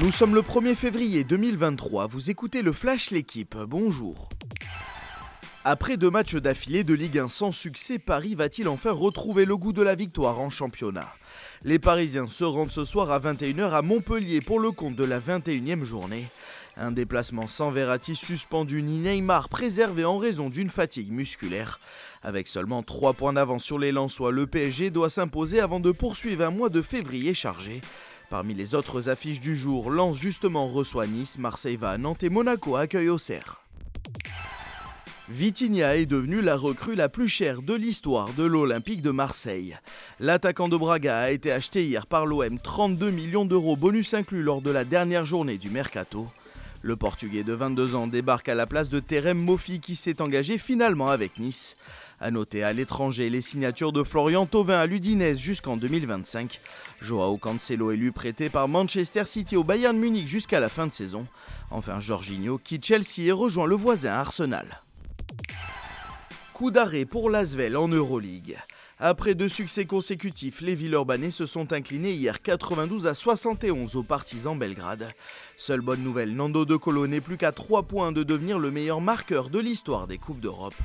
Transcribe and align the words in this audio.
Nous 0.00 0.10
sommes 0.10 0.34
le 0.34 0.40
1er 0.40 0.74
février 0.74 1.22
2023, 1.22 2.06
vous 2.06 2.30
écoutez 2.30 2.62
le 2.62 2.72
Flash 2.72 3.10
L'équipe, 3.10 3.56
bonjour. 3.58 4.30
Après 5.64 5.98
deux 5.98 6.10
matchs 6.10 6.34
d'affilée 6.34 6.82
de 6.82 6.94
Ligue 6.94 7.18
1 7.18 7.28
sans 7.28 7.52
succès, 7.52 7.98
Paris 7.98 8.34
va-t-il 8.34 8.68
enfin 8.68 8.90
retrouver 8.90 9.44
le 9.44 9.54
goût 9.56 9.74
de 9.74 9.82
la 9.82 9.94
victoire 9.94 10.40
en 10.40 10.48
championnat? 10.48 11.12
Les 11.62 11.78
Parisiens 11.78 12.26
se 12.28 12.42
rendent 12.42 12.72
ce 12.72 12.86
soir 12.86 13.10
à 13.10 13.20
21h 13.20 13.70
à 13.70 13.82
Montpellier 13.82 14.40
pour 14.40 14.60
le 14.60 14.70
compte 14.70 14.96
de 14.96 15.04
la 15.04 15.20
21e 15.20 15.84
journée. 15.84 16.26
Un 16.78 16.90
déplacement 16.90 17.46
sans 17.46 17.70
Verratti 17.70 18.16
suspendu 18.16 18.82
ni 18.82 18.96
Neymar 18.98 19.50
préservé 19.50 20.06
en 20.06 20.16
raison 20.16 20.48
d'une 20.48 20.70
fatigue 20.70 21.12
musculaire. 21.12 21.80
Avec 22.22 22.48
seulement 22.48 22.82
3 22.82 23.12
points 23.12 23.34
d'avance 23.34 23.62
sur 23.62 23.78
les 23.78 23.92
Lensois, 23.92 24.32
le 24.32 24.46
PSG 24.46 24.88
doit 24.88 25.10
s'imposer 25.10 25.60
avant 25.60 25.80
de 25.80 25.92
poursuivre 25.92 26.46
un 26.46 26.50
mois 26.50 26.70
de 26.70 26.80
février 26.80 27.34
chargé. 27.34 27.82
Parmi 28.32 28.54
les 28.54 28.74
autres 28.74 29.10
affiches 29.10 29.40
du 29.40 29.54
jour, 29.54 29.90
Lens 29.90 30.16
justement 30.16 30.66
reçoit 30.66 31.06
Nice, 31.06 31.38
Marseille 31.38 31.76
va 31.76 31.90
à 31.90 31.98
Nantes 31.98 32.22
et 32.22 32.30
Monaco 32.30 32.76
accueille 32.76 33.10
Auxerre. 33.10 33.60
Vitinha 35.28 35.98
est 35.98 36.06
devenu 36.06 36.40
la 36.40 36.56
recrue 36.56 36.94
la 36.94 37.10
plus 37.10 37.28
chère 37.28 37.60
de 37.60 37.74
l'histoire 37.74 38.32
de 38.32 38.44
l'Olympique 38.44 39.02
de 39.02 39.10
Marseille. 39.10 39.76
L'attaquant 40.18 40.70
de 40.70 40.78
Braga 40.78 41.18
a 41.18 41.30
été 41.30 41.52
acheté 41.52 41.84
hier 41.84 42.06
par 42.06 42.24
l'OM 42.24 42.58
32 42.58 43.10
millions 43.10 43.44
d'euros 43.44 43.76
bonus 43.76 44.14
inclus 44.14 44.42
lors 44.42 44.62
de 44.62 44.70
la 44.70 44.86
dernière 44.86 45.26
journée 45.26 45.58
du 45.58 45.68
mercato. 45.68 46.26
Le 46.84 46.96
Portugais 46.96 47.44
de 47.44 47.52
22 47.52 47.94
ans 47.94 48.08
débarque 48.08 48.48
à 48.48 48.56
la 48.56 48.66
place 48.66 48.90
de 48.90 48.98
Terem 48.98 49.38
Mofi 49.38 49.78
qui 49.78 49.94
s'est 49.94 50.20
engagé 50.20 50.58
finalement 50.58 51.10
avec 51.10 51.38
Nice. 51.38 51.76
A 52.20 52.32
noter 52.32 52.64
à 52.64 52.72
l'étranger 52.72 53.30
les 53.30 53.40
signatures 53.40 53.92
de 53.92 54.02
Florian 54.02 54.46
Thauvin 54.46 54.80
à 54.80 54.86
l'Udinese 54.86 55.38
jusqu'en 55.38 55.76
2025. 55.76 56.60
Joao 57.00 57.36
Cancelo 57.36 57.92
lui 57.92 58.10
prêté 58.10 58.48
par 58.48 58.66
Manchester 58.66 59.26
City 59.26 59.56
au 59.56 59.62
Bayern 59.62 59.96
Munich 59.96 60.26
jusqu'à 60.26 60.58
la 60.58 60.68
fin 60.68 60.88
de 60.88 60.92
saison. 60.92 61.22
Enfin 61.70 62.00
Jorginho 62.00 62.58
quitte 62.58 62.84
Chelsea 62.84 63.26
et 63.26 63.32
rejoint 63.32 63.66
le 63.66 63.76
voisin 63.76 64.14
Arsenal. 64.14 64.82
Coup 66.62 66.70
d'arrêt 66.70 67.06
pour 67.06 67.28
l'Asvel 67.28 67.76
en 67.76 67.88
Euroleague. 67.88 68.56
Après 69.00 69.34
deux 69.34 69.48
succès 69.48 69.84
consécutifs, 69.84 70.60
les 70.60 70.76
Villeurbanais 70.76 71.30
se 71.30 71.44
sont 71.44 71.72
inclinés 71.72 72.12
hier 72.12 72.40
92 72.40 73.08
à 73.08 73.14
71 73.14 73.96
aux 73.96 74.04
partisans 74.04 74.56
Belgrade. 74.56 75.08
Seule 75.56 75.80
bonne 75.80 76.04
nouvelle, 76.04 76.36
Nando 76.36 76.64
De 76.64 76.76
Colo 76.76 77.08
n'est 77.08 77.20
plus 77.20 77.36
qu'à 77.36 77.50
3 77.50 77.82
points 77.82 78.12
de 78.12 78.22
devenir 78.22 78.60
le 78.60 78.70
meilleur 78.70 79.00
marqueur 79.00 79.50
de 79.50 79.58
l'histoire 79.58 80.06
des 80.06 80.18
Coupes 80.18 80.38
d'Europe. 80.38 80.76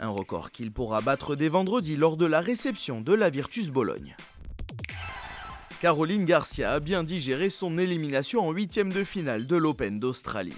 Un 0.00 0.08
record 0.08 0.50
qu'il 0.50 0.72
pourra 0.72 1.00
battre 1.00 1.36
dès 1.36 1.48
vendredi 1.48 1.94
lors 1.94 2.16
de 2.16 2.26
la 2.26 2.40
réception 2.40 3.00
de 3.00 3.14
la 3.14 3.30
Virtus 3.30 3.68
Bologne. 3.68 4.16
Caroline 5.80 6.24
Garcia 6.24 6.72
a 6.72 6.80
bien 6.80 7.04
digéré 7.04 7.50
son 7.50 7.78
élimination 7.78 8.48
en 8.48 8.50
huitième 8.50 8.92
de 8.92 9.04
finale 9.04 9.46
de 9.46 9.54
l'Open 9.54 10.00
d'Australie. 10.00 10.56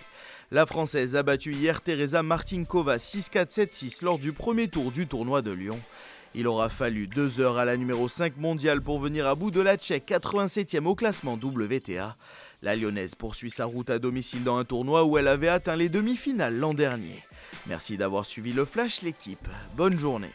La 0.53 0.67
Française 0.67 1.17
a 1.17 1.23
battu 1.23 1.55
hier 1.55 1.81
Teresa 1.81 2.23
Martinkova 2.23 2.99
6-4-7-6 2.99 4.05
lors 4.05 4.19
du 4.19 4.35
premier 4.35 4.69
tour 4.69 4.93
du 4.93 5.07
tournoi 5.07 5.41
de 5.41 5.51
Lyon. 5.51 5.81
Il 6.35 6.47
aura 6.47 6.69
fallu 6.69 7.07
deux 7.07 7.41
heures 7.41 7.57
à 7.57 7.65
la 7.65 7.79
numéro 7.79 8.07
5 8.07 8.37
mondiale 8.37 8.83
pour 8.83 9.01
venir 9.01 9.27
à 9.27 9.35
bout 9.35 9.51
de 9.51 9.63
la 9.63 9.79
Tchèque 9.79 10.11
87e 10.11 10.85
au 10.85 10.95
classement 10.95 11.39
WTA. 11.43 12.19
La 12.63 12.77
Lyonnaise 12.77 13.15
poursuit 13.15 13.51
sa 13.51 13.65
route 13.65 13.89
à 13.89 13.99
domicile 13.99 14.45
dans 14.45 14.59
un 14.59 14.65
tournoi 14.65 15.05
où 15.05 15.17
elle 15.17 15.29
avait 15.29 15.49
atteint 15.49 15.75
les 15.75 15.89
demi-finales 15.89 16.59
l'an 16.59 16.75
dernier. 16.75 17.25
Merci 17.67 17.97
d'avoir 17.97 18.27
suivi 18.27 18.53
le 18.53 18.67
Flash 18.67 19.01
l'équipe. 19.01 19.49
Bonne 19.75 19.99
journée. 19.99 20.33